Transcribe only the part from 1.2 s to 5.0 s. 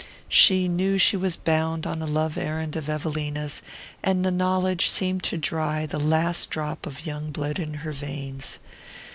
bound on a love errand of Evelina's, and the knowledge